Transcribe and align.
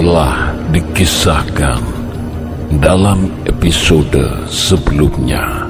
Dikisahkan 0.00 1.84
dalam 2.80 3.28
episode 3.44 4.48
sebelumnya 4.48 5.68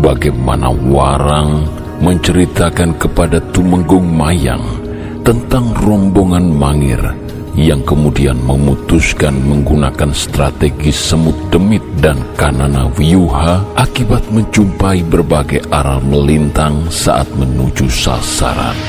bagaimana 0.00 0.72
Warang 0.72 1.68
menceritakan 2.00 2.96
kepada 2.96 3.44
Tumenggung 3.52 4.08
Mayang 4.08 4.64
tentang 5.20 5.68
rombongan 5.84 6.48
Mangir 6.48 7.12
yang 7.52 7.84
kemudian 7.84 8.40
memutuskan 8.40 9.36
menggunakan 9.44 10.16
strategi 10.16 10.88
semut 10.88 11.36
demit 11.52 11.84
dan 12.00 12.16
kanana 12.40 12.88
Wiyuha 12.96 13.76
akibat 13.76 14.32
menjumpai 14.32 15.04
berbagai 15.04 15.60
aral 15.68 16.00
melintang 16.00 16.88
saat 16.88 17.28
menuju 17.36 17.84
sasaran. 17.92 18.80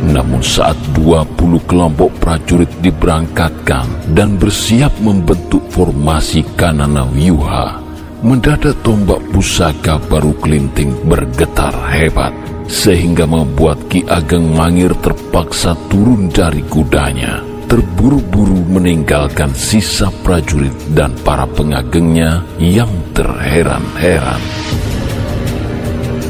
Namun 0.00 0.40
saat 0.40 0.76
20 0.96 1.36
kelompok 1.68 2.08
prajurit 2.20 2.70
diberangkatkan 2.80 4.16
dan 4.16 4.40
bersiap 4.40 4.96
membentuk 5.04 5.60
formasi 5.68 6.40
Kanana 6.56 7.04
Wyuha, 7.04 7.76
mendadak 8.24 8.80
tombak 8.80 9.20
pusaka 9.28 10.00
baru 10.08 10.32
kelinting 10.40 10.96
bergetar 11.04 11.76
hebat 11.92 12.32
sehingga 12.70 13.28
membuat 13.28 13.76
Ki 13.92 14.06
Ageng 14.08 14.56
Mangir 14.56 14.96
terpaksa 15.04 15.76
turun 15.92 16.32
dari 16.32 16.64
kudanya 16.64 17.50
terburu-buru 17.70 18.66
meninggalkan 18.66 19.54
sisa 19.54 20.10
prajurit 20.26 20.74
dan 20.90 21.14
para 21.22 21.46
pengagengnya 21.46 22.42
yang 22.58 22.90
terheran-heran. 23.14 24.42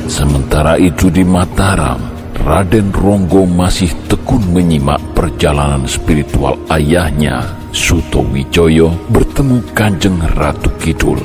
Sementara 0.05 0.77
itu 0.77 1.09
di 1.09 1.25
Mataram, 1.25 2.20
Raden 2.41 2.89
Ronggo 2.89 3.45
masih 3.45 3.93
tekun 4.09 4.41
menyimak 4.57 4.97
perjalanan 5.13 5.85
spiritual 5.85 6.57
ayahnya, 6.73 7.45
Suto 7.69 8.25
Wijoyo, 8.25 8.97
bertemu 9.13 9.61
Kanjeng 9.77 10.17
Ratu 10.41 10.73
Kidul. 10.81 11.21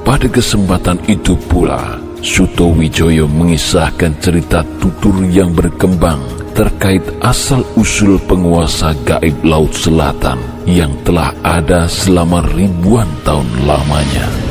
Pada 0.00 0.24
kesempatan 0.24 0.96
itu 1.12 1.36
pula, 1.36 2.00
Suto 2.24 2.72
Wijoyo 2.72 3.28
mengisahkan 3.28 4.16
cerita 4.16 4.64
tutur 4.80 5.28
yang 5.28 5.52
berkembang 5.52 6.24
terkait 6.56 7.04
asal-usul 7.20 8.16
penguasa 8.24 8.96
gaib 9.04 9.36
Laut 9.44 9.76
Selatan 9.76 10.40
yang 10.64 10.94
telah 11.04 11.36
ada 11.44 11.84
selama 11.84 12.40
ribuan 12.56 13.10
tahun 13.28 13.48
lamanya. 13.68 14.43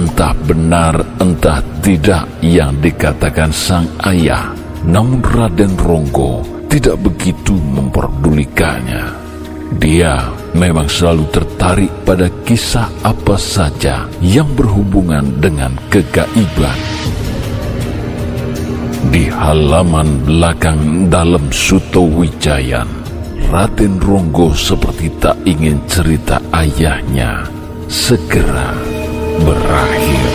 Entah 0.00 0.32
benar, 0.32 0.96
entah 1.20 1.60
tidak 1.84 2.24
yang 2.40 2.72
dikatakan 2.80 3.52
sang 3.52 3.84
ayah, 4.08 4.48
namun 4.88 5.20
Raden 5.20 5.76
Ronggo 5.76 6.40
tidak 6.72 7.04
begitu 7.04 7.52
memperdulikannya. 7.52 9.12
Dia 9.76 10.24
memang 10.56 10.88
selalu 10.88 11.28
tertarik 11.28 11.92
pada 12.08 12.32
kisah 12.48 12.88
apa 13.04 13.36
saja 13.36 14.08
yang 14.24 14.48
berhubungan 14.56 15.36
dengan 15.36 15.76
kegaiban. 15.92 16.80
Di 19.12 19.28
halaman 19.28 20.24
belakang 20.24 21.12
dalam 21.12 21.52
Suto 21.52 22.08
Wijayan, 22.08 22.88
Raden 23.52 24.00
Ronggo 24.00 24.56
seperti 24.56 25.12
tak 25.20 25.36
ingin 25.44 25.76
cerita 25.84 26.40
ayahnya 26.56 27.44
segera 27.84 28.99
berakhir. 29.44 30.28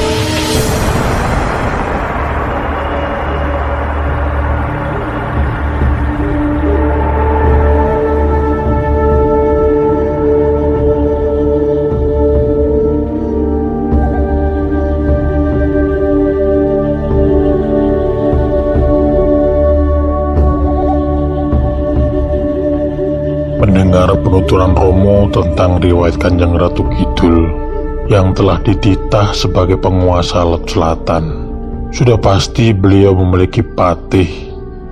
Mendengar 23.55 24.13
penuturan 24.21 24.77
Romo 24.77 25.25
tentang 25.33 25.81
riwayat 25.81 26.21
Kanjeng 26.21 26.53
Ratu 26.53 26.85
Kidul 26.93 27.64
yang 28.05 28.33
telah 28.37 28.61
dititah 28.61 29.33
sebagai 29.33 29.81
penguasa 29.81 30.45
Laut 30.45 30.65
Selatan. 30.69 31.49
Sudah 31.89 32.19
pasti 32.19 32.75
beliau 32.75 33.15
memiliki 33.15 33.63
patih, 33.63 34.27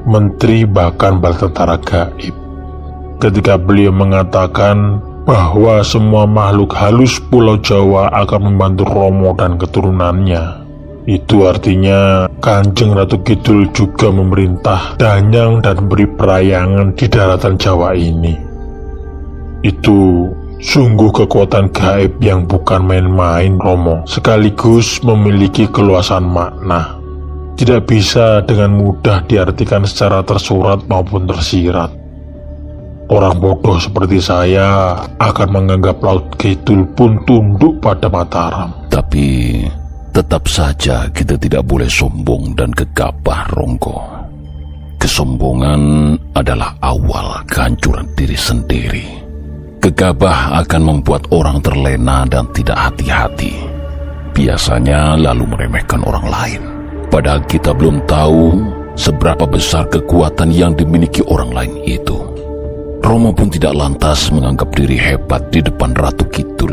menteri 0.07 0.63
bahkan 0.63 1.19
bal 1.19 1.35
tentara 1.35 1.77
gaib. 1.77 2.33
Ketika 3.19 3.59
beliau 3.59 3.93
mengatakan 3.93 4.99
bahwa 5.23 5.79
semua 5.83 6.27
makhluk 6.27 6.75
halus 6.75 7.19
Pulau 7.31 7.55
Jawa 7.59 8.11
akan 8.11 8.51
membantu 8.51 8.83
Romo 8.87 9.31
dan 9.35 9.55
keturunannya. 9.55 10.63
Itu 11.03 11.51
artinya 11.51 12.31
Kanjeng 12.39 12.95
Ratu 12.95 13.19
Kidul 13.27 13.67
juga 13.75 14.07
memerintah 14.07 14.95
danyang 14.95 15.59
dan 15.59 15.91
beri 15.91 16.07
perayangan 16.07 16.95
di 16.95 17.05
daratan 17.11 17.59
Jawa 17.59 17.91
ini. 17.91 18.35
Itu 19.63 20.31
Sungguh 20.63 21.11
kekuatan 21.11 21.75
gaib 21.75 22.23
yang 22.23 22.47
bukan 22.47 22.87
main-main 22.87 23.59
Romo 23.59 24.07
Sekaligus 24.07 25.03
memiliki 25.03 25.67
keluasan 25.67 26.23
makna. 26.23 26.95
Tidak 27.59 27.83
bisa 27.83 28.39
dengan 28.47 28.79
mudah 28.79 29.27
diartikan 29.27 29.83
secara 29.83 30.23
tersurat 30.23 30.79
maupun 30.87 31.27
tersirat. 31.27 31.91
Orang 33.11 33.43
bodoh 33.43 33.75
seperti 33.77 34.23
saya 34.23 34.95
akan 35.19 35.47
menganggap 35.51 35.99
Laut 35.99 36.31
Kidul 36.39 36.87
pun 36.95 37.19
tunduk 37.27 37.83
pada 37.83 38.07
Mataram. 38.07 38.87
Tapi 38.87 39.61
tetap 40.15 40.47
saja 40.47 41.11
kita 41.11 41.35
tidak 41.35 41.67
boleh 41.67 41.91
sombong 41.91 42.55
dan 42.55 42.71
gegabah 42.71 43.51
Ronggo. 43.51 43.99
Kesombongan 44.97 46.15
adalah 46.31 46.73
awal 46.79 47.43
kehancuran 47.51 48.07
diri 48.15 48.39
sendiri. 48.39 49.22
Gegabah 49.83 50.63
akan 50.63 50.79
membuat 50.79 51.27
orang 51.35 51.59
terlena 51.59 52.23
dan 52.23 52.47
tidak 52.55 52.87
hati-hati. 52.87 53.67
Biasanya 54.31 55.19
lalu 55.19 55.43
meremehkan 55.43 55.99
orang 56.07 56.23
lain. 56.23 56.61
Padahal 57.11 57.43
kita 57.43 57.75
belum 57.75 58.07
tahu 58.07 58.63
seberapa 58.95 59.43
besar 59.43 59.83
kekuatan 59.91 60.55
yang 60.55 60.71
dimiliki 60.71 61.19
orang 61.27 61.51
lain 61.51 61.75
itu. 61.83 62.15
Romo 63.03 63.35
pun 63.35 63.51
tidak 63.51 63.75
lantas 63.75 64.31
menganggap 64.31 64.71
diri 64.71 64.95
hebat 64.95 65.51
di 65.51 65.59
depan 65.59 65.91
Ratu 65.99 66.31
Kidul, 66.31 66.71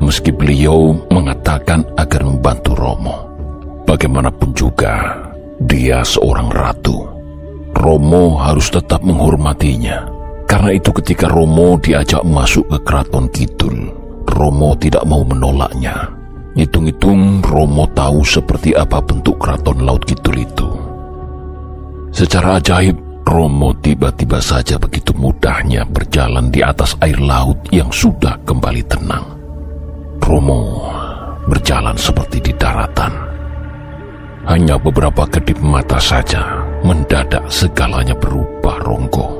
meski 0.00 0.32
beliau 0.32 0.96
mengatakan 1.12 1.84
agar 2.00 2.24
membantu 2.24 2.72
Romo. 2.72 3.16
Bagaimanapun 3.84 4.56
juga, 4.56 5.28
dia 5.60 6.00
seorang 6.00 6.48
ratu. 6.48 7.04
Romo 7.76 8.40
harus 8.40 8.72
tetap 8.72 9.04
menghormatinya 9.04 10.15
karena 10.56 10.72
itu 10.72 10.88
ketika 10.88 11.28
Romo 11.28 11.76
diajak 11.76 12.24
masuk 12.24 12.64
ke 12.72 12.78
keraton 12.88 13.28
Kidul, 13.28 13.92
Romo 14.24 14.72
tidak 14.80 15.04
mau 15.04 15.20
menolaknya. 15.20 16.08
Hitung-hitung 16.56 17.44
Romo 17.44 17.84
tahu 17.92 18.24
seperti 18.24 18.72
apa 18.72 19.04
bentuk 19.04 19.36
keraton 19.36 19.84
Laut 19.84 20.00
Kidul 20.08 20.40
itu. 20.40 20.64
Secara 22.08 22.56
ajaib, 22.56 22.96
Romo 23.28 23.76
tiba-tiba 23.84 24.40
saja 24.40 24.80
begitu 24.80 25.12
mudahnya 25.12 25.84
berjalan 25.84 26.48
di 26.48 26.64
atas 26.64 26.96
air 27.04 27.20
laut 27.20 27.60
yang 27.68 27.92
sudah 27.92 28.40
kembali 28.48 28.80
tenang. 28.88 29.28
Romo 30.24 30.88
berjalan 31.52 32.00
seperti 32.00 32.40
di 32.40 32.56
daratan. 32.56 33.12
Hanya 34.48 34.80
beberapa 34.80 35.28
kedip 35.28 35.60
mata 35.60 36.00
saja 36.00 36.64
mendadak 36.80 37.44
segalanya 37.52 38.16
berubah 38.16 38.80
ronggo. 38.80 39.35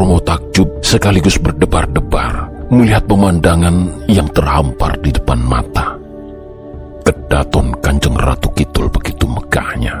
Romo 0.00 0.16
takjub 0.16 0.80
sekaligus 0.80 1.36
berdebar-debar 1.36 2.48
melihat 2.72 3.04
pemandangan 3.04 4.08
yang 4.08 4.24
terhampar 4.32 4.96
di 5.04 5.12
depan 5.12 5.36
mata. 5.44 5.92
Kedaton 7.04 7.76
Kanjeng 7.84 8.16
Ratu 8.16 8.48
Kidul 8.56 8.88
begitu 8.88 9.28
megahnya. 9.28 10.00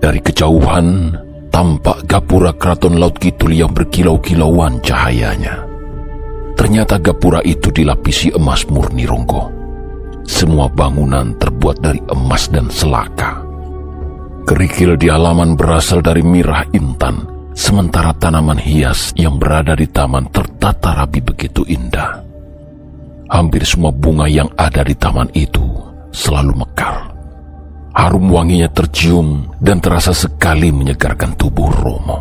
Dari 0.00 0.24
kejauhan, 0.24 1.12
tampak 1.52 2.08
gapura 2.08 2.56
keraton 2.56 2.96
Laut 2.96 3.20
Kidul 3.20 3.52
yang 3.52 3.76
berkilau-kilauan 3.76 4.80
cahayanya. 4.80 5.52
Ternyata 6.56 6.96
gapura 6.96 7.44
itu 7.44 7.68
dilapisi 7.68 8.32
emas 8.32 8.64
murni 8.72 9.04
ronggo. 9.04 9.52
Semua 10.24 10.72
bangunan 10.72 11.36
terbuat 11.36 11.76
dari 11.76 12.00
emas 12.08 12.48
dan 12.48 12.72
selaka. 12.72 13.36
Kerikil 14.48 14.96
di 14.96 15.12
halaman 15.12 15.60
berasal 15.60 16.00
dari 16.00 16.24
mirah 16.24 16.64
intan 16.72 17.33
Sementara 17.54 18.10
tanaman 18.18 18.58
hias 18.58 19.14
yang 19.14 19.38
berada 19.38 19.78
di 19.78 19.86
taman 19.86 20.26
tertata 20.34 20.90
rapi 20.90 21.22
begitu 21.22 21.62
indah. 21.70 22.18
Hampir 23.30 23.62
semua 23.62 23.94
bunga 23.94 24.26
yang 24.26 24.50
ada 24.58 24.82
di 24.82 24.92
taman 24.98 25.30
itu 25.38 25.62
selalu 26.10 26.66
mekar. 26.66 27.14
Harum 27.94 28.26
wanginya 28.26 28.66
tercium 28.74 29.46
dan 29.62 29.78
terasa 29.78 30.10
sekali 30.10 30.74
menyegarkan 30.74 31.38
tubuh 31.38 31.70
Romo. 31.78 32.18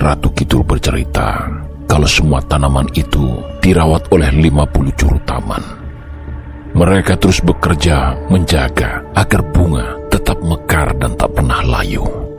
Ratu 0.00 0.32
Kidul 0.32 0.64
bercerita 0.64 1.52
kalau 1.84 2.08
semua 2.08 2.40
tanaman 2.48 2.88
itu 2.96 3.44
dirawat 3.60 4.08
oleh 4.08 4.32
50 4.32 4.98
juru 4.98 5.20
taman. 5.28 5.60
Mereka 6.72 7.20
terus 7.20 7.44
bekerja 7.44 8.16
menjaga 8.32 9.04
agar 9.12 9.44
bunga 9.52 10.00
tetap 10.08 10.40
mekar 10.40 10.96
dan 10.96 11.12
tak 11.20 11.28
pernah 11.36 11.60
layu. 11.60 12.31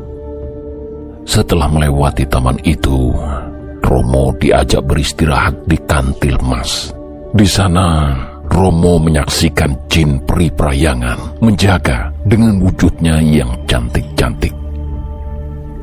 Setelah 1.24 1.72
melewati 1.72 2.28
taman 2.28 2.60
itu, 2.68 3.16
Romo 3.84 4.36
diajak 4.40 4.84
beristirahat 4.84 5.56
di 5.68 5.80
kantil 5.88 6.36
mas. 6.44 6.92
Di 7.32 7.48
sana, 7.48 8.16
Romo 8.52 9.00
menyaksikan 9.00 9.88
jin 9.88 10.20
peri 10.28 10.52
prayangan 10.52 11.40
menjaga 11.40 12.12
dengan 12.28 12.60
wujudnya 12.60 13.24
yang 13.24 13.50
cantik-cantik. 13.66 14.54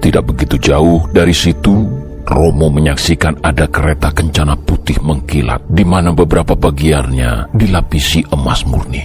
Tidak 0.01 0.25
begitu 0.25 0.57
jauh 0.61 1.05
dari 1.13 1.33
situ, 1.33 1.89
Romo 2.31 2.71
menyaksikan 2.71 3.41
ada 3.43 3.67
kereta 3.67 4.13
kencana 4.13 4.55
putih 4.55 5.01
mengkilat 5.03 5.67
di 5.67 5.83
mana 5.83 6.15
beberapa 6.15 6.55
bagiannya 6.55 7.51
dilapisi 7.57 8.23
emas 8.31 8.63
murni. 8.69 9.03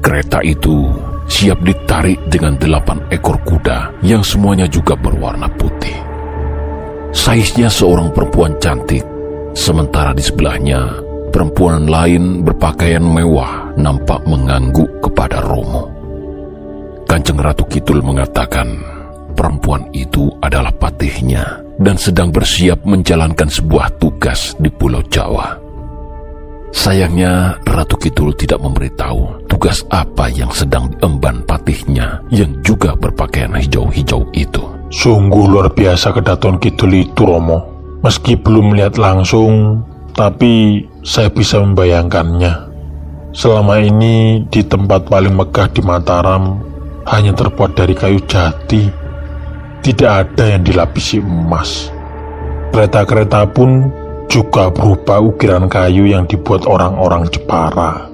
Kereta 0.00 0.38
itu 0.40 0.86
siap 1.26 1.58
ditarik 1.62 2.22
dengan 2.30 2.54
delapan 2.56 3.02
ekor 3.10 3.36
kuda 3.42 4.02
yang 4.06 4.22
semuanya 4.22 4.66
juga 4.70 4.94
berwarna 4.94 5.50
putih. 5.58 5.94
Saiznya 7.10 7.66
seorang 7.66 8.14
perempuan 8.14 8.54
cantik, 8.62 9.02
sementara 9.56 10.14
di 10.14 10.22
sebelahnya 10.22 11.02
perempuan 11.34 11.90
lain 11.90 12.46
berpakaian 12.46 13.02
mewah 13.02 13.74
nampak 13.74 14.22
mengangguk 14.24 14.88
kepada 15.02 15.42
Romo. 15.42 15.90
Kanjeng 17.06 17.38
Ratu 17.38 17.64
Kidul 17.66 18.02
mengatakan 18.02 18.78
perempuan 19.34 19.86
itu 19.94 20.30
adalah 20.42 20.72
patihnya 20.74 21.60
dan 21.76 21.96
sedang 22.00 22.32
bersiap 22.32 22.82
menjalankan 22.88 23.48
sebuah 23.48 24.00
tugas 24.00 24.56
di 24.56 24.68
Pulau 24.72 25.04
Jawa. 25.06 25.65
Sayangnya 26.76 27.56
Ratu 27.64 27.96
Kidul 27.96 28.36
tidak 28.36 28.60
memberitahu 28.60 29.48
tugas 29.48 29.80
apa 29.88 30.28
yang 30.28 30.52
sedang 30.52 30.92
diemban 30.92 31.40
patihnya 31.48 32.20
yang 32.28 32.52
juga 32.60 32.92
berpakaian 32.92 33.56
hijau-hijau 33.56 34.28
itu. 34.36 34.60
Sungguh 34.92 35.48
luar 35.48 35.72
biasa 35.72 36.12
kedaton 36.12 36.60
Kidul 36.60 37.00
itu 37.00 37.24
Romo. 37.24 37.64
Meski 38.04 38.36
belum 38.36 38.76
melihat 38.76 39.00
langsung, 39.00 39.80
tapi 40.12 40.84
saya 41.00 41.32
bisa 41.32 41.64
membayangkannya. 41.64 42.68
Selama 43.32 43.80
ini 43.80 44.44
di 44.52 44.60
tempat 44.60 45.08
paling 45.08 45.32
megah 45.32 45.72
di 45.72 45.80
Mataram 45.80 46.60
hanya 47.08 47.32
terbuat 47.32 47.72
dari 47.72 47.96
kayu 47.96 48.20
jati. 48.28 48.84
Tidak 49.80 50.10
ada 50.12 50.44
yang 50.44 50.60
dilapisi 50.60 51.24
emas. 51.24 51.88
Kereta-kereta 52.68 53.48
pun 53.48 53.88
juga 54.26 54.68
berupa 54.70 55.22
ukiran 55.22 55.70
kayu 55.70 56.10
yang 56.10 56.26
dibuat 56.26 56.66
orang-orang 56.66 57.26
Jepara. 57.30 58.06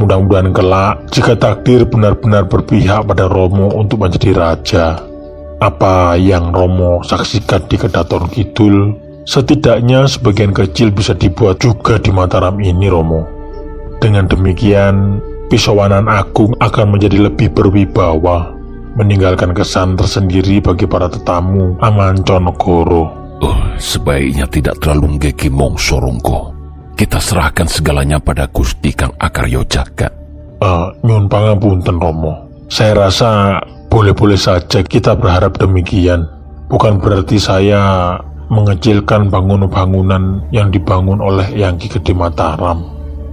Mudah-mudahan 0.00 0.56
kelak 0.56 0.94
jika 1.12 1.36
takdir 1.36 1.84
benar-benar 1.84 2.48
berpihak 2.48 3.04
pada 3.04 3.28
Romo 3.28 3.68
untuk 3.76 4.00
menjadi 4.00 4.32
raja, 4.32 4.96
apa 5.60 6.16
yang 6.16 6.56
Romo 6.56 7.04
saksikan 7.04 7.68
di 7.68 7.76
Kedaton 7.76 8.32
Kidul, 8.32 8.96
setidaknya 9.28 10.08
sebagian 10.08 10.56
kecil 10.56 10.88
bisa 10.88 11.12
dibuat 11.12 11.60
juga 11.60 12.00
di 12.00 12.08
Mataram 12.08 12.56
ini, 12.64 12.88
Romo. 12.88 13.28
Dengan 14.00 14.24
demikian, 14.24 15.20
Pisauanan 15.52 16.08
Agung 16.08 16.56
akan 16.56 16.96
menjadi 16.96 17.28
lebih 17.28 17.52
berwibawa, 17.52 18.56
meninggalkan 18.96 19.52
kesan 19.52 20.00
tersendiri 20.00 20.64
bagi 20.64 20.88
para 20.88 21.12
tetamu 21.12 21.76
Amanconegoro. 21.84 23.19
Oh, 23.40 23.56
sebaiknya 23.80 24.44
tidak 24.48 24.76
terlalu 24.84 25.16
ngeki 25.16 25.48
mongso 25.48 25.96
Rungko. 25.96 26.52
Kita 26.92 27.16
serahkan 27.16 27.64
segalanya 27.64 28.20
pada 28.20 28.44
Gusti 28.52 28.92
Kang 28.92 29.16
Akaryo 29.16 29.64
Jagat. 29.64 30.12
Uh, 30.60 30.92
nyun 31.00 31.24
pangapunten 31.24 31.96
Romo. 31.96 32.44
Saya 32.68 33.08
rasa 33.08 33.56
boleh-boleh 33.88 34.36
saja 34.36 34.84
kita 34.84 35.16
berharap 35.16 35.56
demikian. 35.56 36.28
Bukan 36.68 37.00
berarti 37.00 37.40
saya 37.40 38.14
mengecilkan 38.52 39.32
bangunan-bangunan 39.32 40.44
yang 40.52 40.68
dibangun 40.68 41.24
oleh 41.24 41.48
Yang 41.56 41.96
Gede 41.96 42.12
Mataram. 42.12 42.84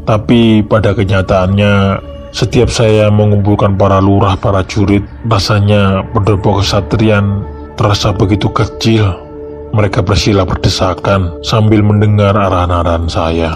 Tapi 0.08 0.64
pada 0.64 0.96
kenyataannya, 0.96 2.00
setiap 2.32 2.72
saya 2.72 3.12
mengumpulkan 3.12 3.76
para 3.76 4.00
lurah, 4.00 4.40
para 4.40 4.64
jurid, 4.64 5.04
rasanya 5.28 6.00
pendopo 6.16 6.64
kesatrian 6.64 7.44
terasa 7.76 8.16
begitu 8.16 8.48
kecil. 8.56 9.27
Mereka 9.74 10.04
bersila 10.04 10.48
berdesakan 10.48 11.44
sambil 11.44 11.84
mendengar 11.84 12.34
arahan-arahan 12.36 13.08
saya. 13.08 13.52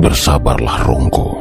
Bersabarlah 0.00 0.86
Ronggo. 0.86 1.40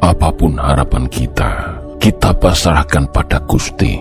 Apa 0.00 0.32
pun 0.32 0.56
harapan 0.56 1.04
kita, 1.10 1.80
kita 2.00 2.32
pasrahkan 2.36 3.10
pada 3.12 3.42
Gusti. 3.44 4.00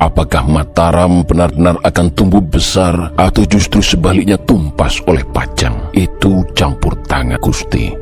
Apakah 0.00 0.48
Mataram 0.48 1.20
benar-benar 1.28 1.76
akan 1.84 2.08
tumbuh 2.16 2.40
besar 2.40 3.12
atau 3.20 3.44
justru 3.44 3.84
sebaliknya 3.84 4.40
tumpas 4.48 4.96
oleh 5.04 5.20
Pajang? 5.28 5.92
Itu 5.92 6.40
campur 6.56 6.96
tangan 7.04 7.36
Gusti. 7.36 7.92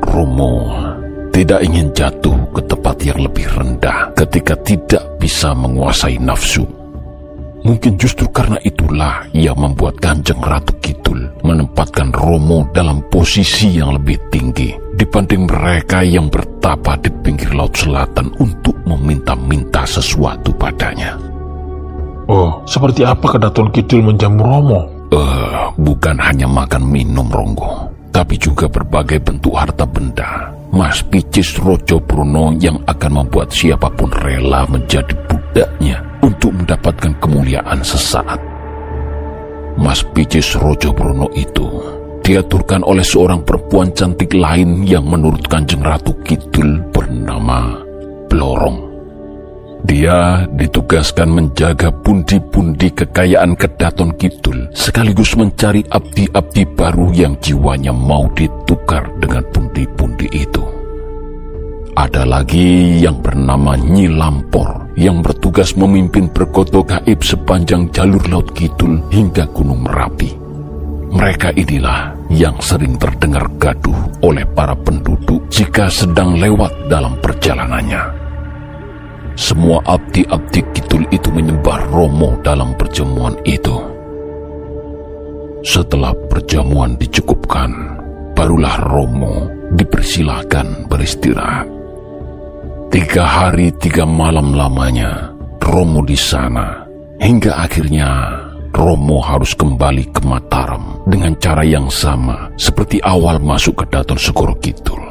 Romo 0.00 0.72
tidak 1.30 1.60
ingin 1.62 1.92
jatuh 1.94 2.36
ke 2.56 2.60
tempat 2.66 2.96
yang 3.04 3.20
lebih 3.20 3.46
rendah 3.52 4.10
ketika 4.16 4.56
tidak 4.64 5.04
bisa 5.20 5.52
menguasai 5.52 6.18
nafsu. 6.18 6.79
Mungkin 7.60 8.00
justru 8.00 8.24
karena 8.32 8.56
itulah 8.64 9.28
yang 9.36 9.56
membuat 9.60 10.00
Kanjeng 10.00 10.40
Ratu 10.40 10.72
Kidul 10.80 11.28
menempatkan 11.44 12.08
Romo 12.08 12.64
dalam 12.72 13.04
posisi 13.12 13.76
yang 13.76 14.00
lebih 14.00 14.16
tinggi 14.32 14.72
dibanding 14.96 15.44
mereka 15.44 16.00
yang 16.00 16.32
bertapa 16.32 16.96
di 17.04 17.12
pinggir 17.20 17.52
laut 17.52 17.76
selatan 17.76 18.32
untuk 18.40 18.76
meminta-minta 18.88 19.84
sesuatu 19.84 20.52
padanya. 20.56 21.16
Oh, 22.30 22.62
seperti 22.64 23.04
apa 23.04 23.26
kedaton 23.36 23.68
Kidul 23.74 24.08
menjamu 24.08 24.40
Romo? 24.40 24.80
Eh, 25.10 25.18
uh, 25.18 25.74
bukan 25.74 26.16
hanya 26.22 26.46
makan 26.46 26.86
minum 26.86 27.26
Ronggo, 27.26 27.90
tapi 28.14 28.38
juga 28.38 28.70
berbagai 28.70 29.18
bentuk 29.20 29.58
harta 29.58 29.82
benda. 29.82 30.59
Mas 30.70 31.02
Picis 31.02 31.58
Rojo 31.58 31.98
Bruno 31.98 32.54
yang 32.62 32.78
akan 32.86 33.26
membuat 33.26 33.50
siapa 33.50 33.90
pun 33.90 34.06
rela 34.22 34.62
menjadi 34.70 35.10
budaknya 35.26 35.98
untuk 36.22 36.54
mendapatkan 36.54 37.10
kemuliaan 37.18 37.82
sesaat. 37.82 38.38
Mas 39.74 40.06
Picis 40.14 40.54
Rojo 40.54 40.94
Bruno 40.94 41.26
itu 41.34 41.66
diaturkan 42.22 42.86
oleh 42.86 43.02
seorang 43.02 43.42
perempuan 43.42 43.90
cantik 43.90 44.30
lain 44.30 44.86
yang 44.86 45.10
menurut 45.10 45.42
Kanjeng 45.50 45.82
Ratu 45.82 46.14
Kidul 46.22 46.78
bernama 46.94 47.74
Blorong. 48.30 48.86
Dia 49.82 50.46
ditugaskan 50.54 51.34
menjaga 51.34 51.90
pundi-pundi 51.90 52.94
kekayaan 52.94 53.58
Kedaton 53.58 54.14
Kidul 54.14 54.70
sekaligus 54.76 55.34
mencari 55.34 55.82
abdi-abdi 55.88 56.62
baru 56.78 57.10
yang 57.10 57.34
jiwanya 57.40 57.90
mau 57.90 58.28
ditukar 58.36 59.08
dengan 59.18 59.42
pundi-pundi 59.86 60.28
itu. 60.32 60.64
Ada 61.96 62.24
lagi 62.24 63.00
yang 63.02 63.20
bernama 63.20 63.76
Nyi 63.76 64.08
Lampor 64.08 64.88
yang 64.96 65.20
bertugas 65.20 65.76
memimpin 65.76 66.30
perkoto 66.32 66.80
gaib 66.84 67.20
sepanjang 67.20 67.92
jalur 67.92 68.22
Laut 68.30 68.48
Kidul 68.56 69.00
hingga 69.12 69.44
Gunung 69.52 69.84
Merapi. 69.84 70.32
Mereka 71.10 71.50
inilah 71.58 72.14
yang 72.30 72.54
sering 72.62 72.94
terdengar 72.94 73.50
gaduh 73.58 73.98
oleh 74.22 74.46
para 74.54 74.78
penduduk 74.78 75.42
jika 75.50 75.90
sedang 75.90 76.38
lewat 76.38 76.70
dalam 76.86 77.18
perjalanannya. 77.18 78.22
Semua 79.34 79.82
abdi-abdi 79.82 80.62
kidul 80.70 81.02
itu 81.10 81.28
menyembah 81.34 81.90
Romo 81.90 82.38
dalam 82.46 82.76
perjamuan 82.78 83.34
itu. 83.42 83.74
Setelah 85.66 86.14
perjamuan 86.30 86.94
dicukupkan, 86.96 87.99
barulah 88.40 88.80
Romo 88.88 89.52
dipersilahkan 89.76 90.88
beristirahat. 90.88 91.68
Tiga 92.88 93.28
hari 93.28 93.68
tiga 93.76 94.08
malam 94.08 94.56
lamanya, 94.56 95.28
Romo 95.60 96.00
di 96.00 96.16
sana, 96.16 96.88
hingga 97.20 97.60
akhirnya 97.60 98.40
Romo 98.72 99.20
harus 99.20 99.52
kembali 99.52 100.08
ke 100.08 100.24
Mataram 100.24 101.04
dengan 101.04 101.36
cara 101.36 101.60
yang 101.68 101.92
sama 101.92 102.48
seperti 102.56 102.96
awal 103.04 103.36
masuk 103.44 103.84
ke 103.84 103.92
Daton 103.92 104.16
Segoro 104.16 104.56
Kidul. 104.56 105.04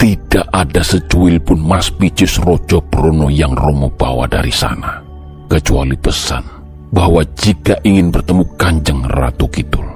Tidak 0.00 0.48
ada 0.48 0.80
secuil 0.80 1.44
pun 1.44 1.60
Mas 1.60 1.92
Picis 1.92 2.40
Rojo 2.40 2.80
Prono 2.88 3.28
yang 3.28 3.52
Romo 3.52 3.92
bawa 3.92 4.24
dari 4.24 4.48
sana. 4.50 5.04
Kecuali 5.44 5.92
pesan 6.00 6.44
bahwa 6.88 7.20
jika 7.36 7.76
ingin 7.84 8.08
bertemu 8.08 8.44
Kanjeng 8.56 9.04
Ratu 9.04 9.44
Kidul, 9.52 9.95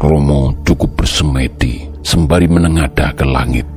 Romo 0.00 0.56
cukup 0.64 1.04
bersemedi 1.04 1.84
sembari 2.00 2.48
menengada 2.48 3.12
ke 3.12 3.20
langit. 3.20 3.68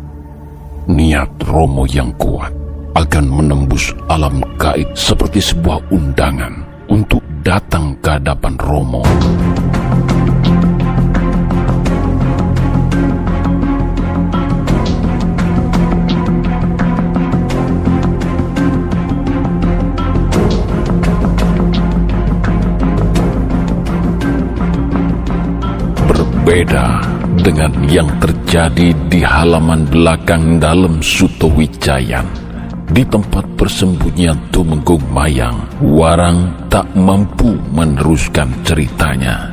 Niat 0.87 1.35
Romo 1.43 1.83
yang 1.83 2.15
kuat 2.15 2.47
akan 2.95 3.27
menembus 3.27 3.91
alam 4.07 4.39
gaib 4.55 4.87
seperti 4.95 5.43
sebuah 5.43 5.83
undangan 5.91 6.63
untuk 6.87 7.19
datang 7.43 7.99
ke 7.99 8.15
hadapan 8.15 8.55
Romo. 8.55 9.03
Berbeda 26.53 27.01
dengan 27.41 27.73
yang 27.89 28.05
terjadi 28.21 28.93
di 29.09 29.25
halaman 29.25 29.89
belakang 29.89 30.61
dalam 30.61 31.01
Suto 31.01 31.49
Wijayan. 31.49 32.29
Di 32.93 33.01
tempat 33.09 33.41
persembunyian 33.57 34.37
Tumenggung 34.53 35.01
Mayang, 35.09 35.65
Warang 35.81 36.69
tak 36.69 36.85
mampu 36.93 37.57
meneruskan 37.73 38.53
ceritanya. 38.61 39.49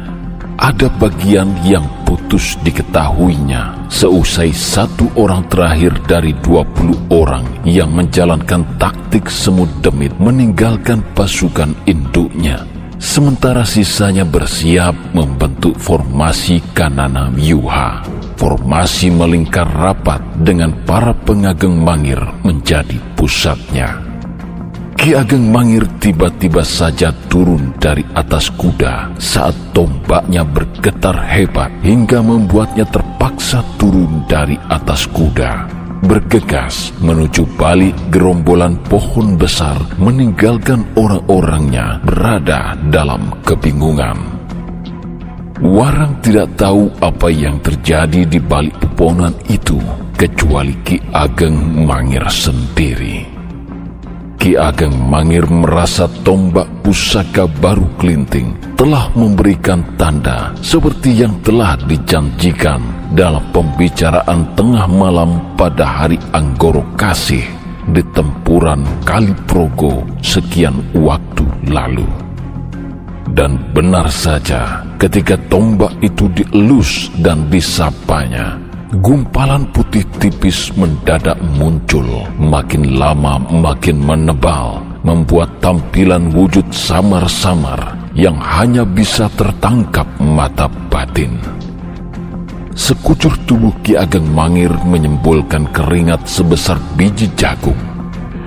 Ada 0.61 0.93
bagian 1.01 1.49
yang 1.65 1.89
putus 2.05 2.61
diketahuinya 2.69 3.89
seusai 3.89 4.53
satu 4.53 5.09
orang 5.17 5.49
terakhir 5.49 5.97
dari 6.05 6.37
20 6.45 7.17
orang 7.17 7.49
yang 7.65 7.97
menjalankan 7.97 8.77
taktik 8.77 9.33
semut 9.33 9.73
demit 9.81 10.13
meninggalkan 10.21 11.01
pasukan 11.17 11.73
induknya 11.89 12.61
sementara 13.01 13.65
sisanya 13.65 14.29
bersiap 14.29 14.93
membentuk 15.17 15.75
formasi 15.81 16.61
Kanana 16.77 17.33
Yuha. 17.35 18.05
Formasi 18.37 19.09
melingkar 19.09 19.67
rapat 19.67 20.21
dengan 20.41 20.73
para 20.85 21.17
pengageng 21.17 21.81
Mangir 21.81 22.21
menjadi 22.45 22.97
pusatnya. 23.17 24.01
Ki 25.01 25.17
Ageng 25.17 25.49
Mangir 25.49 25.89
tiba-tiba 25.97 26.61
saja 26.61 27.09
turun 27.33 27.73
dari 27.81 28.05
atas 28.13 28.53
kuda 28.53 29.17
saat 29.17 29.57
tombaknya 29.73 30.45
bergetar 30.45 31.17
hebat 31.25 31.73
hingga 31.81 32.21
membuatnya 32.21 32.85
terpaksa 32.85 33.65
turun 33.81 34.29
dari 34.29 34.61
atas 34.69 35.09
kuda 35.09 35.80
bergegas 36.01 36.97
menuju 37.05 37.45
balik 37.61 37.93
gerombolan 38.09 38.77
pohon 38.89 39.37
besar 39.37 39.77
meninggalkan 40.01 40.85
orang-orangnya 40.97 42.01
berada 42.05 42.77
dalam 42.89 43.29
kebingungan. 43.45 44.17
Warang 45.61 46.17
tidak 46.25 46.57
tahu 46.57 46.89
apa 47.05 47.29
yang 47.29 47.61
terjadi 47.61 48.25
di 48.25 48.41
balik 48.41 48.73
pepohonan 48.81 49.37
itu 49.53 49.77
kecuali 50.17 50.73
Ki 50.81 50.97
Ageng 51.13 51.85
Mangir 51.85 52.25
sendiri. 52.33 53.29
Ki 54.41 54.57
Ageng 54.57 54.97
Mangir 54.97 55.45
merasa 55.53 56.09
tombak 56.25 56.65
pusaka 56.81 57.45
baru 57.61 57.85
kelinting 58.01 58.57
telah 58.73 59.13
memberikan 59.13 59.85
tanda 60.01 60.57
seperti 60.65 61.21
yang 61.21 61.37
telah 61.45 61.77
dijanjikan 61.85 63.00
dalam 63.15 63.43
pembicaraan 63.51 64.47
tengah 64.55 64.87
malam 64.87 65.43
pada 65.59 65.83
hari 65.83 66.19
Anggoro 66.31 66.83
Kasih 66.95 67.43
di 67.91 68.03
tempuran 68.15 68.87
Kaliprogo 69.03 70.07
sekian 70.23 70.79
waktu 70.95 71.45
lalu. 71.67 72.07
Dan 73.31 73.63
benar 73.71 74.11
saja 74.11 74.83
ketika 74.99 75.39
tombak 75.47 75.95
itu 76.03 76.27
dielus 76.35 77.11
dan 77.23 77.47
disapanya, 77.47 78.59
Gumpalan 78.91 79.71
putih 79.71 80.03
tipis 80.19 80.75
mendadak 80.75 81.39
muncul, 81.55 82.27
makin 82.43 82.99
lama 82.99 83.39
makin 83.39 84.03
menebal, 84.03 84.83
membuat 85.07 85.47
tampilan 85.63 86.35
wujud 86.35 86.67
samar-samar 86.75 87.95
yang 88.19 88.35
hanya 88.43 88.83
bisa 88.83 89.31
tertangkap 89.39 90.11
mata 90.19 90.67
batin. 90.91 91.39
Sekucur 92.81 93.37
tubuh 93.45 93.77
Ki 93.85 93.93
Ageng 93.93 94.25
Mangir 94.33 94.73
menyembolkan 94.89 95.69
keringat 95.69 96.25
sebesar 96.25 96.81
biji 96.97 97.29
jagung. 97.37 97.77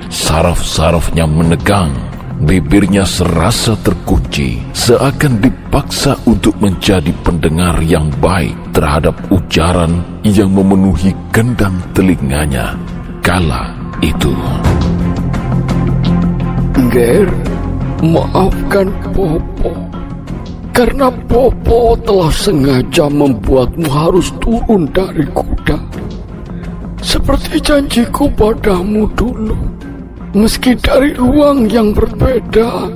Saraf-sarafnya 0.09 1.29
menegang, 1.29 1.93
bibirnya 2.41 3.05
serasa 3.05 3.77
terkunci, 3.85 4.57
seakan 4.73 5.37
dipaksa 5.37 6.17
untuk 6.25 6.57
menjadi 6.57 7.13
pendengar 7.21 7.77
yang 7.85 8.09
baik 8.17 8.57
terhadap 8.73 9.13
ujaran 9.29 10.01
yang 10.25 10.49
memenuhi 10.49 11.13
gendang 11.29 11.77
telinganya 11.93 12.73
kala 13.21 13.69
itu. 14.01 14.33
Ger, 16.89 17.29
maafkan 18.01 18.89
Popo. 19.13 20.02
Karena 20.73 21.13
Popo 21.29 21.93
telah 22.01 22.33
sengaja 22.33 23.05
membuatmu 23.05 23.85
harus 23.85 24.33
turun 24.41 24.89
dari 24.89 25.21
kuda. 25.29 25.77
Seperti 26.97 27.61
janjiku 27.61 28.25
padamu 28.33 29.05
dulu. 29.13 29.53
Meski 30.33 30.73
dari 30.73 31.13
ruang 31.13 31.69
yang 31.69 31.93
berbeda, 31.93 32.89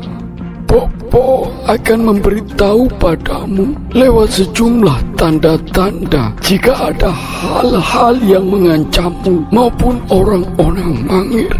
Popo 0.65 1.53
akan 1.69 1.99
memberitahu 2.11 2.89
padamu 2.97 3.77
lewat 3.93 4.41
sejumlah 4.41 4.97
tanda-tanda 5.13 6.33
jika 6.41 6.89
ada 6.89 7.13
hal-hal 7.13 8.17
yang 8.25 8.49
mengancammu 8.49 9.45
maupun 9.53 10.01
orang-orang 10.09 10.97
mangir. 11.05 11.53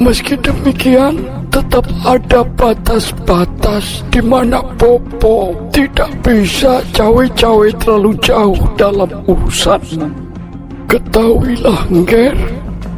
Meski 0.00 0.32
demikian, 0.40 1.20
tetap 1.52 1.84
ada 2.08 2.40
batas-batas 2.56 4.00
di 4.08 4.24
mana 4.24 4.64
Popo 4.80 5.52
tidak 5.68 6.08
bisa 6.24 6.80
cawe-cawe 6.96 7.68
terlalu 7.76 8.16
jauh 8.24 8.56
dalam 8.80 9.10
urusanmu. 9.28 10.08
Ketahuilah, 10.88 11.80
Nger, 11.92 12.36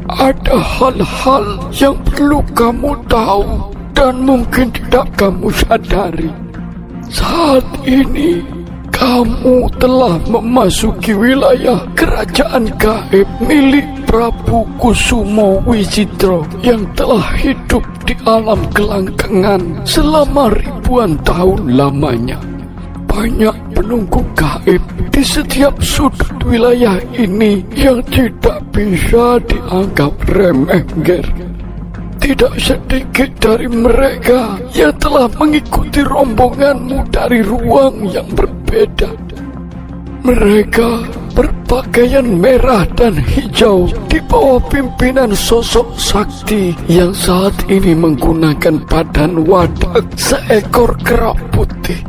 ada 0.06 0.56
hal-hal 0.58 1.44
yang 1.74 1.98
perlu 2.06 2.40
kamu 2.54 2.94
tahu 3.10 3.74
dan 3.94 4.14
mungkin 4.22 4.70
tidak 4.70 5.06
kamu 5.18 5.50
sadari. 5.50 6.30
Saat 7.10 7.66
ini 7.86 8.42
kamu 8.94 9.66
telah 9.82 10.18
memasuki 10.30 11.14
wilayah 11.14 11.82
kerajaan 11.98 12.70
gaib 12.78 13.28
milik 13.42 13.86
Prabu 14.14 14.62
Kusumo 14.78 15.58
Wijitro 15.66 16.46
yang 16.62 16.86
telah 16.94 17.34
hidup 17.34 17.82
di 18.06 18.14
alam 18.22 18.62
kelangkengan 18.70 19.58
selama 19.82 20.54
ribuan 20.54 21.18
tahun 21.26 21.74
lamanya 21.74 22.38
banyak 23.10 23.50
penunggu 23.74 24.22
gaib 24.38 24.78
di 25.10 25.18
setiap 25.18 25.74
sudut 25.82 26.30
wilayah 26.46 26.94
ini 27.18 27.66
yang 27.74 27.98
tidak 28.06 28.62
bisa 28.70 29.42
dianggap 29.50 30.14
remeh, 30.30 30.86
Ger. 31.02 31.26
Tidak 32.22 32.54
sedikit 32.54 33.34
dari 33.42 33.66
mereka 33.66 34.62
yang 34.78 34.94
telah 35.02 35.26
mengikuti 35.42 36.06
rombonganmu 36.06 37.02
dari 37.10 37.42
ruang 37.42 38.06
yang 38.14 38.30
berbeda. 38.30 39.23
Mereka 40.24 41.04
berpakaian 41.36 42.24
merah 42.24 42.88
dan 42.96 43.12
hijau 43.12 43.92
di 44.08 44.16
bawah 44.24 44.56
pimpinan 44.72 45.36
sosok 45.36 46.00
sakti 46.00 46.72
yang 46.88 47.12
saat 47.12 47.52
ini 47.68 47.92
menggunakan 47.92 48.80
badan 48.88 49.44
wadak 49.44 50.08
seekor 50.16 50.96
kera 51.04 51.36
putih. 51.52 52.00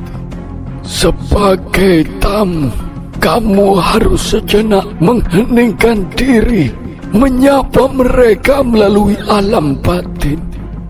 Sebagai 0.88 2.08
tamu, 2.24 2.72
kamu 3.20 3.84
harus 3.84 4.32
sejenak 4.32 4.88
mengheningkan 5.04 6.08
diri, 6.16 6.72
menyapa 7.12 7.84
mereka 7.92 8.64
melalui 8.64 9.20
alam 9.28 9.76
batin, 9.84 10.40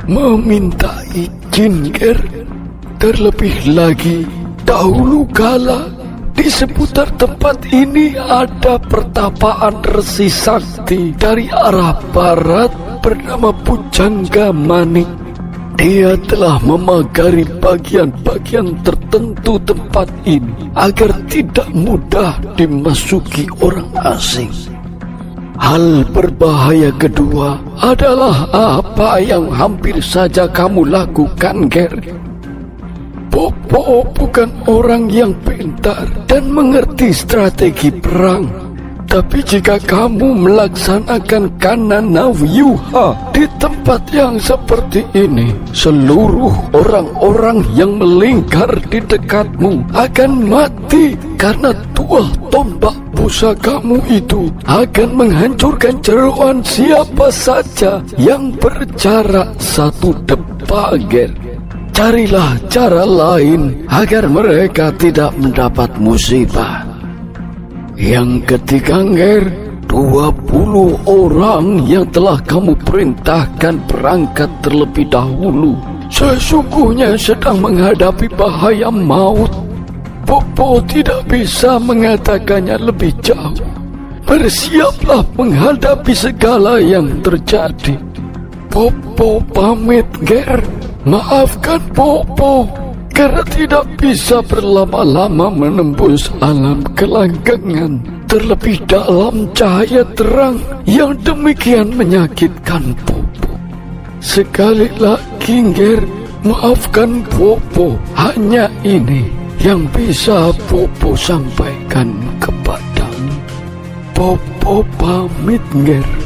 meminta 0.06 1.02
izin, 1.18 1.90
Ger. 1.90 2.22
Terlebih 3.02 3.74
lagi, 3.74 4.30
dahulu 4.62 5.26
kala 5.34 5.95
di 6.36 6.52
seputar 6.52 7.08
tempat 7.16 7.64
ini 7.72 8.14
ada 8.20 8.76
pertapaan 8.78 9.80
resi 9.88 10.28
sakti 10.28 11.16
dari 11.16 11.48
arah 11.48 11.96
barat 12.12 12.70
bernama 13.00 13.56
Pujangga 13.64 14.52
Manik. 14.52 15.08
Dia 15.76 16.16
telah 16.28 16.56
memagari 16.64 17.44
bagian-bagian 17.60 18.80
tertentu 18.84 19.60
tempat 19.64 20.08
ini 20.24 20.72
agar 20.72 21.12
tidak 21.28 21.68
mudah 21.76 22.40
dimasuki 22.56 23.44
orang 23.60 23.92
asing. 24.16 24.52
Hal 25.56 26.04
berbahaya 26.12 26.92
kedua 26.96 27.60
adalah 27.80 28.48
apa 28.52 29.20
yang 29.24 29.52
hampir 29.52 30.00
saja 30.04 30.48
kamu 30.52 30.88
lakukan, 30.92 31.68
Ger. 31.72 31.96
Popo 33.36 34.08
bukan 34.16 34.48
orang 34.64 35.12
yang 35.12 35.36
pintar 35.44 36.08
dan 36.24 36.48
mengerti 36.56 37.12
strategi 37.12 37.92
perang. 37.92 38.48
Tetapi 39.04 39.40
jika 39.44 39.76
kamu 39.84 40.40
melaksanakan 40.40 41.52
kanana 41.60 42.32
vyuha 42.32 43.12
di 43.36 43.44
tempat 43.60 44.08
yang 44.16 44.40
seperti 44.40 45.04
ini, 45.12 45.52
seluruh 45.76 46.52
orang-orang 46.72 47.60
yang 47.76 48.00
melingkar 48.00 48.72
di 48.88 49.04
dekatmu 49.04 49.84
akan 49.92 50.32
mati 50.48 51.20
karena 51.36 51.76
tuah 51.92 52.32
tombak 52.48 52.96
pusakamu 53.20 54.00
itu 54.08 54.48
akan 54.64 55.10
menghancurkan 55.12 56.00
jeroan 56.00 56.64
siapa 56.64 57.28
saja 57.36 58.00
yang 58.16 58.56
berjarak 58.64 59.52
satu 59.60 60.16
depager. 60.24 61.45
Carilah 61.96 62.60
cara 62.68 63.08
lain 63.08 63.88
agar 63.88 64.28
mereka 64.28 64.92
tidak 65.00 65.32
mendapat 65.40 65.88
musibah. 65.96 66.84
Yang 67.96 68.52
ketiga, 68.52 69.00
Nger, 69.00 69.48
20 69.88 71.08
orang 71.08 71.88
yang 71.88 72.04
telah 72.12 72.36
kamu 72.44 72.76
perintahkan 72.84 73.80
berangkat 73.88 74.52
terlebih 74.60 75.08
dahulu. 75.08 75.80
Sesungguhnya 76.12 77.16
sedang 77.16 77.64
menghadapi 77.64 78.28
bahaya 78.36 78.92
maut. 78.92 79.56
Popo 80.28 80.84
tidak 80.92 81.24
bisa 81.32 81.80
mengatakannya 81.80 82.76
lebih 82.76 83.16
jauh. 83.24 83.72
Bersiaplah 84.28 85.24
menghadapi 85.40 86.12
segala 86.12 86.76
yang 86.76 87.24
terjadi. 87.24 87.96
Popo 88.68 89.40
pamit, 89.56 90.04
Ger. 90.28 90.60
Maafkan 91.06 91.78
Popo 91.94 92.66
karena 93.14 93.46
tidak 93.54 93.86
bisa 94.02 94.42
berlama-lama 94.42 95.54
menembus 95.54 96.34
alam 96.42 96.82
kelanggengan 96.98 98.02
terlebih 98.26 98.82
dalam 98.90 99.46
cahaya 99.54 100.02
terang 100.18 100.58
yang 100.90 101.14
demikian 101.22 101.94
menyakitkan 101.94 102.98
Popo. 103.06 103.54
Sekali 104.18 104.90
lagi, 104.98 105.62
Ger, 105.78 106.02
maafkan 106.42 107.22
Popo. 107.30 108.02
Hanya 108.18 108.66
ini 108.82 109.30
yang 109.62 109.86
bisa 109.94 110.50
Popo 110.66 111.14
sampaikan 111.14 112.18
kepadamu. 112.42 113.38
Popo 114.18 114.82
pamit, 114.98 115.62
Ger. 115.86 116.25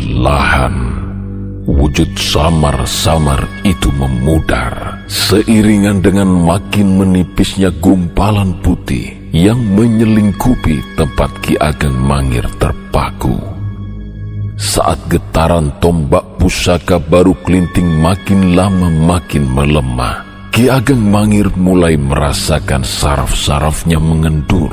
Perlahan, 0.00 0.76
wujud 1.68 2.16
samar-samar 2.16 3.44
itu 3.68 3.92
memudar 3.92 5.04
seiringan 5.12 6.00
dengan 6.00 6.24
makin 6.24 6.96
menipisnya 6.96 7.68
gumpalan 7.84 8.56
putih 8.64 9.12
yang 9.36 9.60
menyelingkupi 9.60 10.80
tempat 10.96 11.28
Ki 11.44 11.60
Ageng 11.60 12.00
Mangir 12.00 12.48
terpaku. 12.56 13.36
Saat 14.56 15.04
getaran 15.12 15.68
tombak 15.84 16.24
pusaka 16.40 16.96
baru 16.96 17.36
kelinting 17.44 18.00
makin 18.00 18.56
lama 18.56 18.88
makin 18.88 19.44
melemah, 19.52 20.24
Ki 20.48 20.72
Ageng 20.72 21.12
Mangir 21.12 21.52
mulai 21.60 22.00
merasakan 22.00 22.88
saraf-sarafnya 22.88 24.00
mengendur. 24.00 24.72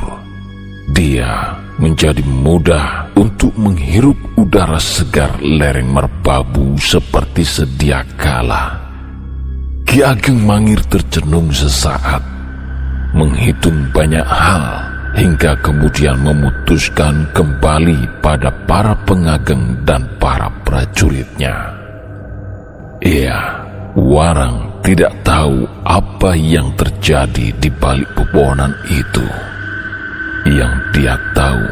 Dia 0.96 1.67
menjadi 1.78 2.26
mudah 2.26 3.14
untuk 3.14 3.54
menghirup 3.58 4.18
udara 4.38 4.82
segar 4.82 5.38
lereng 5.42 5.94
merbabu 5.94 6.78
seperti 6.78 7.46
sedia 7.46 8.02
kala. 8.18 8.78
Ki 9.88 10.04
Ageng 10.04 10.44
Mangir 10.44 10.84
tercenung 10.90 11.54
sesaat, 11.54 12.20
menghitung 13.16 13.88
banyak 13.96 14.26
hal 14.26 14.66
hingga 15.16 15.58
kemudian 15.64 16.20
memutuskan 16.22 17.26
kembali 17.34 18.22
pada 18.22 18.54
para 18.68 18.94
pengageng 19.08 19.74
dan 19.88 20.06
para 20.22 20.52
prajuritnya. 20.62 21.74
Ia, 23.02 23.66
Warang, 23.98 24.84
tidak 24.86 25.10
tahu 25.26 25.66
apa 25.82 26.38
yang 26.38 26.70
terjadi 26.78 27.50
di 27.58 27.70
balik 27.82 28.06
pepohonan 28.14 28.70
itu. 28.94 29.26
Yang 30.48 30.80
dia 30.96 31.20
tahu, 31.36 31.68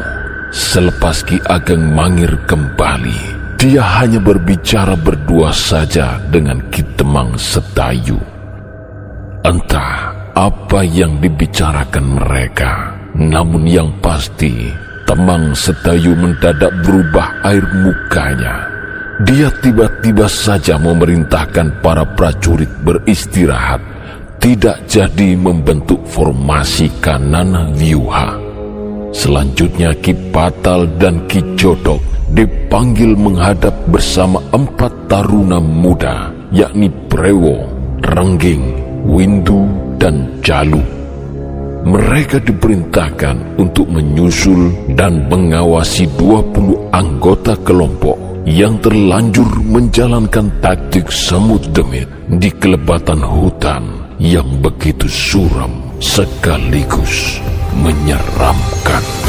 selepas 0.52 1.24
Ki 1.24 1.40
Ageng 1.48 1.96
Mangir 1.96 2.36
kembali, 2.44 3.56
dia 3.56 3.80
hanya 3.80 4.20
berbicara 4.20 5.00
berdua 5.00 5.56
saja 5.56 6.20
dengan 6.28 6.60
Ki 6.76 6.84
Temang 7.00 7.40
Setayu. 7.40 8.20
Entah 9.48 10.12
apa 10.36 10.84
yang 10.84 11.24
dibicarakan 11.24 12.20
mereka, 12.20 12.92
namun 13.16 13.64
yang 13.64 13.96
pasti 14.04 14.68
Temang 15.08 15.56
Setayu 15.56 16.12
mendadak 16.12 16.76
berubah 16.84 17.48
air 17.48 17.64
mukanya. 17.80 18.68
Dia 19.24 19.48
tiba-tiba 19.64 20.28
saja 20.28 20.76
memerintahkan 20.76 21.80
para 21.80 22.04
prajurit 22.04 22.68
beristirahat, 22.84 23.80
tidak 24.44 24.84
jadi 24.92 25.40
membentuk 25.40 26.04
formasi 26.12 26.92
Kanana 27.00 27.72
Vyuha. 27.72 28.45
Selanjutnya 29.16 29.96
Ki 30.04 30.12
Patal 30.36 30.92
dan 31.00 31.24
Ki 31.32 31.40
Jodok 31.56 32.04
dipanggil 32.36 33.16
menghadap 33.16 33.72
bersama 33.88 34.44
empat 34.52 35.08
taruna 35.08 35.64
muda, 35.64 36.36
yakni 36.52 36.92
Prewo, 37.08 37.64
Rengging, 38.04 38.76
Windu, 39.08 39.64
dan 39.96 40.44
Jalu. 40.44 40.84
Mereka 41.86 42.44
diperintahkan 42.44 43.56
untuk 43.56 43.88
menyusul 43.88 44.74
dan 45.00 45.32
mengawasi 45.32 46.12
20 46.20 46.92
anggota 46.92 47.56
kelompok 47.64 48.20
yang 48.44 48.76
terlanjur 48.84 49.48
menjalankan 49.64 50.50
taktik 50.60 51.08
semut 51.08 51.62
demit 51.72 52.10
di 52.28 52.50
kelebatan 52.52 53.22
hutan 53.22 53.86
yang 54.20 54.50
begitu 54.60 55.06
suram 55.06 55.85
sekaligus 56.00 57.40
menyeramkan. 57.76 59.25